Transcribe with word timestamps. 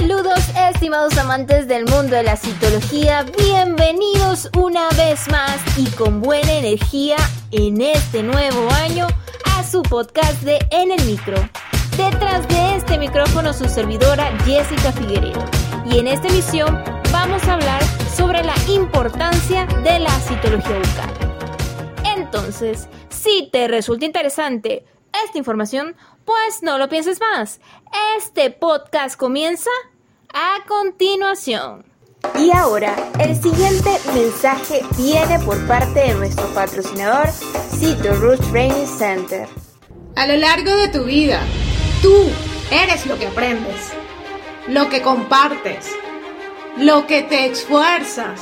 Saludos 0.00 0.48
estimados 0.70 1.18
amantes 1.18 1.68
del 1.68 1.84
mundo 1.84 2.16
de 2.16 2.22
la 2.22 2.34
citología, 2.34 3.22
bienvenidos 3.36 4.48
una 4.56 4.88
vez 4.96 5.28
más 5.28 5.58
y 5.76 5.90
con 5.90 6.22
buena 6.22 6.54
energía 6.54 7.16
en 7.50 7.82
este 7.82 8.22
nuevo 8.22 8.70
año 8.70 9.08
a 9.54 9.62
su 9.62 9.82
podcast 9.82 10.40
de 10.40 10.58
En 10.70 10.90
el 10.90 11.04
Micro. 11.04 11.36
Detrás 11.98 12.48
de 12.48 12.76
este 12.76 12.96
micrófono 12.96 13.52
su 13.52 13.68
servidora 13.68 14.32
Jessica 14.46 14.90
Figueredo 14.90 15.44
y 15.84 15.98
en 15.98 16.06
esta 16.06 16.28
emisión 16.28 16.82
vamos 17.12 17.44
a 17.44 17.52
hablar 17.52 17.82
sobre 18.16 18.42
la 18.42 18.54
importancia 18.68 19.66
de 19.84 19.98
la 19.98 20.18
citología 20.20 20.78
bucal. 20.78 22.16
Entonces, 22.16 22.88
si 23.10 23.50
te 23.52 23.68
resulta 23.68 24.06
interesante 24.06 24.82
esta 25.26 25.36
información, 25.36 25.94
pues 26.30 26.62
no 26.62 26.78
lo 26.78 26.88
pienses 26.88 27.18
más. 27.18 27.58
Este 28.16 28.52
podcast 28.52 29.18
comienza 29.18 29.70
a 30.32 30.64
continuación. 30.68 31.84
Y 32.38 32.52
ahora, 32.52 32.94
el 33.18 33.34
siguiente 33.34 33.90
mensaje 34.14 34.82
viene 34.96 35.40
por 35.40 35.58
parte 35.66 35.98
de 35.98 36.14
nuestro 36.14 36.46
patrocinador, 36.54 37.26
Cito 37.76 38.14
Rush 38.14 38.38
Training 38.52 38.86
Center. 38.86 39.48
A 40.14 40.28
lo 40.28 40.36
largo 40.36 40.72
de 40.76 40.86
tu 40.86 41.02
vida, 41.02 41.40
tú 42.00 42.14
eres 42.70 43.06
lo 43.06 43.18
que 43.18 43.26
aprendes, 43.26 43.90
lo 44.68 44.88
que 44.88 45.02
compartes, 45.02 45.88
lo 46.76 47.08
que 47.08 47.22
te 47.22 47.46
esfuerzas, 47.46 48.40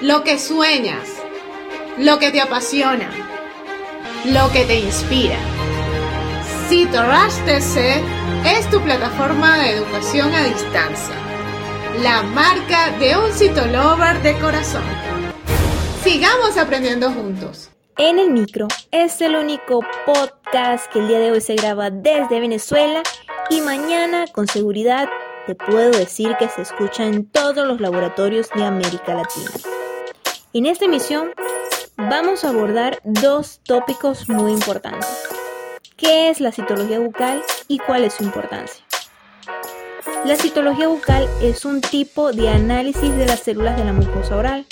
lo 0.00 0.24
que 0.24 0.40
sueñas, 0.40 1.06
lo 1.96 2.18
que 2.18 2.32
te 2.32 2.40
apasiona, 2.40 3.08
lo 4.24 4.50
que 4.50 4.64
te 4.64 4.80
inspira. 4.80 5.38
CitoRush 6.74 7.36
TC 7.46 8.02
es 8.44 8.68
tu 8.68 8.80
plataforma 8.80 9.58
de 9.58 9.76
educación 9.76 10.34
a 10.34 10.42
distancia, 10.42 11.14
la 12.02 12.24
marca 12.24 12.90
de 12.98 13.16
un 13.16 13.30
citolover 13.30 14.20
de 14.24 14.36
corazón. 14.40 14.82
Sigamos 16.02 16.58
aprendiendo 16.58 17.12
juntos. 17.12 17.70
En 17.96 18.18
el 18.18 18.32
micro 18.32 18.66
es 18.90 19.20
el 19.20 19.36
único 19.36 19.82
podcast 20.04 20.92
que 20.92 20.98
el 20.98 21.06
día 21.06 21.20
de 21.20 21.30
hoy 21.30 21.40
se 21.40 21.54
graba 21.54 21.90
desde 21.90 22.40
Venezuela 22.40 23.04
y 23.50 23.60
mañana 23.60 24.24
con 24.32 24.48
seguridad 24.48 25.08
te 25.46 25.54
puedo 25.54 25.92
decir 25.92 26.34
que 26.40 26.48
se 26.48 26.62
escucha 26.62 27.06
en 27.06 27.24
todos 27.24 27.68
los 27.68 27.80
laboratorios 27.80 28.48
de 28.52 28.64
América 28.64 29.14
Latina. 29.14 29.52
En 30.52 30.66
esta 30.66 30.86
emisión 30.86 31.30
vamos 31.96 32.44
a 32.44 32.48
abordar 32.48 32.98
dos 33.04 33.60
tópicos 33.62 34.28
muy 34.28 34.50
importantes 34.50 35.33
qué 35.96 36.30
es 36.30 36.40
la 36.40 36.52
citología 36.52 36.98
bucal 36.98 37.42
y 37.68 37.78
cuál 37.78 38.04
es 38.04 38.14
su 38.14 38.24
importancia. 38.24 38.84
La 40.24 40.36
citología 40.36 40.88
bucal 40.88 41.28
es 41.42 41.64
un 41.64 41.80
tipo 41.80 42.32
de 42.32 42.48
análisis 42.48 43.14
de 43.16 43.26
las 43.26 43.40
células 43.40 43.76
de 43.76 43.84
la 43.84 43.92
mucosa 43.92 44.36
oral. 44.36 44.66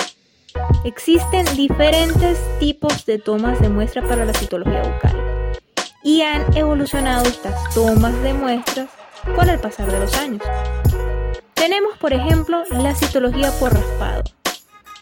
Existen 0.85 1.45
diferentes 1.57 2.39
tipos 2.59 3.07
de 3.07 3.19
tomas 3.19 3.61
de 3.61 3.69
muestra 3.69 4.03
para 4.03 4.25
la 4.25 4.35
citología 4.35 4.83
bucal 4.83 5.53
y 6.03 6.23
han 6.23 6.57
evolucionado 6.57 7.25
estas 7.27 7.73
tomas 7.75 8.21
de 8.23 8.35
muestras 8.35 8.89
con 9.37 9.49
el 9.49 9.61
pasar 9.61 9.91
de 9.91 10.01
los 10.01 10.15
años. 10.15 10.43
Tenemos, 11.55 11.97
por 11.99 12.13
ejemplo, 12.13 12.65
la 12.71 12.95
citología 12.95 13.53
por 13.61 13.73
raspado. 13.73 14.25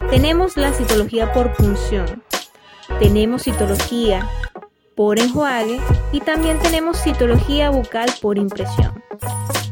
Tenemos 0.09 0.57
la 0.57 0.71
citología 0.73 1.33
por 1.33 1.53
punción. 1.53 2.23
Tenemos 2.99 3.43
citología 3.43 4.29
por 4.95 5.19
enjuague 5.19 5.79
y 6.11 6.19
también 6.21 6.59
tenemos 6.59 6.97
citología 6.97 7.69
bucal 7.69 8.09
por 8.21 8.37
impresión. 8.37 9.03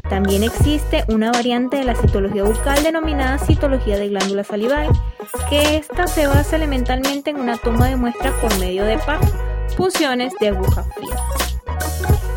También 0.08 0.42
existe 0.42 1.04
una 1.08 1.30
variante 1.30 1.76
de 1.76 1.84
la 1.84 1.94
citología 1.94 2.42
bucal 2.42 2.82
denominada 2.82 3.38
citología 3.38 3.96
de 3.96 4.08
glándula 4.08 4.42
salival, 4.42 4.88
que 5.48 5.76
esta 5.76 6.08
se 6.08 6.26
basa 6.26 6.56
elementalmente 6.56 7.30
en 7.30 7.38
una 7.38 7.56
toma 7.56 7.88
de 7.88 7.96
muestra 7.96 8.32
por 8.40 8.58
medio 8.58 8.84
de 8.84 8.98
PAP, 8.98 9.22
funciones 9.76 10.32
de 10.40 10.48
aguja 10.48 10.82
fría. 10.82 11.16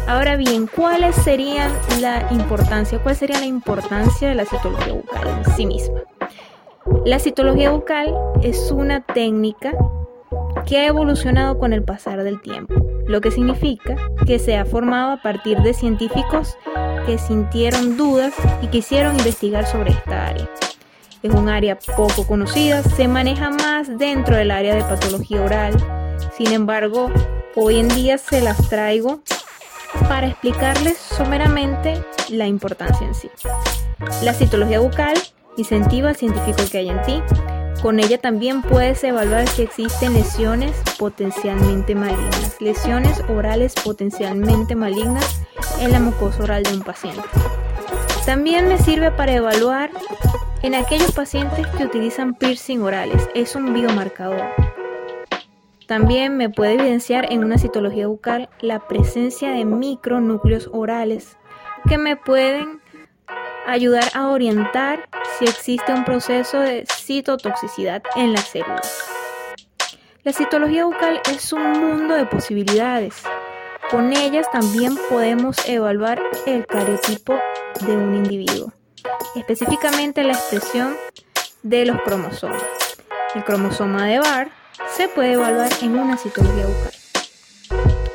Ahora 0.08 0.35
bien, 0.35 0.68
¿cuál 0.68 1.12
sería 1.13 1.72
la 2.00 2.28
importancia? 2.31 3.00
¿Cuál 3.00 3.16
sería 3.16 3.40
la 3.40 3.46
importancia 3.46 4.29
de 4.29 4.35
la 4.35 4.46
citología 4.46 4.94
bucal 4.94 5.28
en 5.28 5.56
sí 5.56 5.66
misma? 5.66 6.02
La 7.06 7.18
citología 7.18 7.72
bucal 7.72 8.13
es 8.44 8.72
una 8.72 9.02
técnica 9.02 9.72
que 10.66 10.78
ha 10.78 10.88
evolucionado 10.88 11.57
con 11.57 11.74
el 11.74 11.84
pasar 11.84 12.24
del 12.24 12.41
tiempo, 12.41 12.74
lo 13.07 13.22
que 13.22 13.31
significa 13.31 13.96
que 14.25 14.40
se 14.40 14.57
ha 14.57 14.66
formado 14.66 15.13
a 15.13 15.22
partir 15.22 15.59
de 15.59 15.74
científicos 15.74 16.57
que 17.06 17.18
sintieron 17.18 17.97
dudas 17.97 18.34
y 18.62 18.68
quisieron 18.68 19.18
investigar 19.18 19.66
sobre 19.66 19.91
esta 19.91 20.28
área. 20.28 20.50
Es 21.22 21.34
un 21.34 21.50
área 21.50 21.78
poco 21.96 22.28
conocida, 22.28 22.84
se 22.84 23.07
maneja 23.07 23.50
más 23.50 23.97
dentro 23.97 24.35
del 24.35 24.52
área 24.52 24.75
de 24.75 24.84
patología 24.84 25.41
oral, 25.41 25.73
sin 26.38 26.52
embargo, 26.52 27.12
hoy 27.56 27.79
en 27.79 27.88
día 27.90 28.18
se 28.18 28.41
las 28.41 28.69
traigo 28.69 29.22
para 30.07 30.28
explicarles 30.28 30.97
someramente 30.97 32.03
la 32.29 32.47
importancia 32.47 33.06
en 33.06 33.13
sí. 33.13 33.29
La 34.23 34.34
citología 34.34 34.79
bucal 34.79 35.18
incentiva 35.57 36.09
al 36.09 36.16
científico 36.16 36.63
que 36.72 36.79
hay 36.79 36.90
en 36.90 37.02
ti, 37.03 37.22
con 37.81 38.00
ella 38.00 38.17
también 38.17 38.61
puedes 38.61 39.03
evaluar 39.03 39.47
si 39.47 39.63
existen 39.63 40.13
lesiones 40.13 40.72
potencialmente 40.97 41.95
malignas, 41.95 42.56
lesiones 42.61 43.22
orales 43.29 43.73
potencialmente 43.84 44.75
malignas 44.75 45.41
en 45.79 45.91
la 45.91 46.00
mucosa 46.00 46.44
oral 46.44 46.63
de 46.63 46.73
un 46.73 46.81
paciente. 46.81 47.23
También 48.25 48.69
me 48.69 48.78
sirve 48.78 49.11
para 49.11 49.34
evaluar 49.34 49.89
en 50.61 50.75
aquellos 50.75 51.11
pacientes 51.11 51.67
que 51.67 51.84
utilizan 51.84 52.35
piercing 52.35 52.81
orales, 52.81 53.29
es 53.35 53.56
un 53.56 53.73
biomarcador. 53.73 54.44
También 55.88 56.38
me 56.38 56.50
puede 56.50 56.75
evidenciar 56.75 57.31
en 57.31 57.44
una 57.44 57.57
citología 57.57 58.07
bucal 58.07 58.50
la 58.61 58.88
presencia 58.88 59.51
de 59.51 59.66
micronúcleos 59.66 60.69
orales 60.72 61.38
que 61.90 61.97
me 61.97 62.16
pueden 62.16 62.83
ayudar 63.68 64.09
a 64.13 64.28
orientar 64.28 65.07
si 65.38 65.46
existe 65.46 65.94
un 65.94 66.06
proceso 66.06 66.59
de 66.59 66.85
citotoxicidad 66.85 68.03
en 68.16 68.34
las 68.34 68.47
células. 68.47 69.03
La 70.24 70.31
citología 70.31 70.85
bucal 70.85 71.22
es 71.29 71.51
un 71.51 71.72
mundo 71.79 72.16
de 72.16 72.25
posibilidades. 72.25 73.16
Con 73.91 74.13
ellas 74.13 74.50
también 74.52 74.97
podemos 75.09 75.57
evaluar 75.68 76.22
el 76.46 76.66
cariotipo 76.66 77.38
de 77.81 77.97
un 77.97 78.16
individuo, 78.16 78.72
específicamente 79.35 80.23
la 80.23 80.34
expresión 80.34 80.96
de 81.62 81.85
los 81.85 82.02
cromosomas. 82.02 82.63
El 83.35 83.44
cromosoma 83.44 84.07
de 84.07 84.19
Barr 84.19 84.52
se 84.96 85.07
puede 85.09 85.34
evaluar 85.34 85.72
en 85.81 85.97
una 85.97 86.18
citología 86.18 86.66
bucal. 86.66 86.94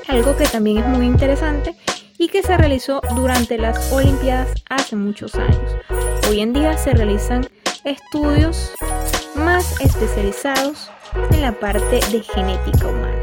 Algo 0.08 0.36
que 0.36 0.46
también 0.46 0.78
es 0.78 0.86
muy 0.86 1.04
interesante 1.04 1.76
y 2.18 2.28
que 2.28 2.42
se 2.42 2.56
realizó 2.56 3.00
durante 3.14 3.56
las 3.56 3.92
Olimpiadas 3.92 4.52
hace 4.68 4.96
muchos 4.96 5.36
años. 5.36 5.76
Hoy 6.28 6.40
en 6.40 6.52
día 6.52 6.76
se 6.76 6.92
realizan 6.92 7.48
estudios 7.84 8.72
más 9.36 9.80
especializados 9.80 10.90
en 11.30 11.42
la 11.42 11.52
parte 11.52 12.00
de 12.10 12.22
genética 12.22 12.88
humana. 12.88 13.20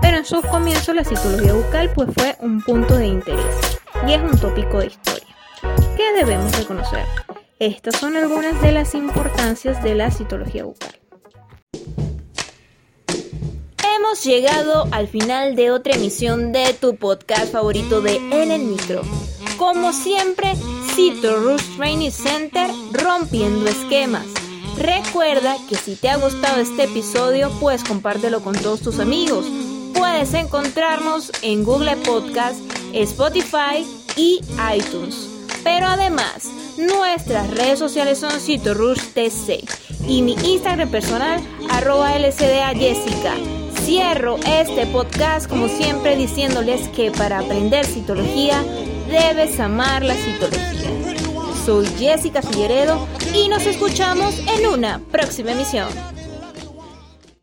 Pero 0.00 0.16
en 0.18 0.24
sus 0.24 0.44
comienzos 0.46 0.94
la 0.94 1.04
citología 1.04 1.54
bucal 1.54 1.90
pues 1.94 2.10
fue 2.14 2.36
un 2.40 2.62
punto 2.62 2.96
de 2.96 3.06
interés 3.06 3.80
y 4.06 4.12
es 4.12 4.20
un 4.20 4.38
tópico 4.38 4.80
de 4.80 4.86
historia 4.86 5.36
que 5.96 6.12
debemos 6.12 6.56
reconocer. 6.58 7.06
Estas 7.58 7.96
son 7.96 8.16
algunas 8.16 8.60
de 8.60 8.72
las 8.72 8.94
importancias 8.94 9.82
de 9.82 9.94
la 9.94 10.10
citología 10.10 10.64
bucal 10.64 11.01
hemos 14.12 14.24
llegado 14.24 14.88
al 14.90 15.08
final 15.08 15.56
de 15.56 15.70
otra 15.70 15.94
emisión 15.94 16.52
de 16.52 16.74
tu 16.74 16.96
podcast 16.96 17.50
favorito 17.50 18.02
de 18.02 18.16
En 18.16 18.50
el 18.50 18.60
Micro. 18.60 19.00
Como 19.56 19.94
siempre, 19.94 20.54
cito 20.94 21.36
Rush 21.36 21.78
Training 21.78 22.10
Center 22.10 22.70
rompiendo 22.92 23.70
esquemas. 23.70 24.26
Recuerda 24.76 25.56
que 25.66 25.76
si 25.76 25.96
te 25.96 26.10
ha 26.10 26.18
gustado 26.18 26.60
este 26.60 26.84
episodio, 26.84 27.50
puedes 27.58 27.84
compártelo 27.84 28.42
con 28.42 28.54
todos 28.54 28.82
tus 28.82 28.98
amigos. 29.00 29.46
Puedes 29.94 30.34
encontrarnos 30.34 31.32
en 31.40 31.64
Google 31.64 31.96
Podcast, 31.96 32.60
Spotify 32.92 33.86
y 34.16 34.40
iTunes. 34.76 35.26
Pero 35.64 35.86
además, 35.86 36.50
nuestras 36.76 37.50
redes 37.50 37.78
sociales 37.78 38.18
son 38.18 38.32
Rush 38.74 39.00
TC 39.14 39.64
y 40.06 40.20
mi 40.20 40.34
Instagram 40.34 40.90
personal 40.90 41.40
arroba 41.70 42.14
LCDA 42.14 42.74
Jessica. 42.74 43.61
Cierro 43.84 44.36
este 44.46 44.86
podcast 44.86 45.48
como 45.48 45.66
siempre 45.66 46.16
diciéndoles 46.16 46.88
que 46.90 47.10
para 47.10 47.40
aprender 47.40 47.84
citología 47.84 48.62
debes 49.08 49.58
amar 49.58 50.04
la 50.04 50.14
citología. 50.14 50.90
Soy 51.66 51.86
Jessica 51.98 52.42
Figueredo 52.42 53.08
y 53.34 53.48
nos 53.48 53.66
escuchamos 53.66 54.38
en 54.56 54.68
una 54.68 55.00
próxima 55.10 55.50
emisión. 55.50 56.11